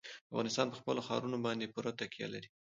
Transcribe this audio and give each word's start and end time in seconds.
افغانستان 0.31 0.67
په 0.69 0.77
خپلو 0.81 1.05
ښارونو 1.07 1.37
باندې 1.45 1.71
پوره 1.73 1.91
تکیه 1.99 2.27
لري. 2.33 2.49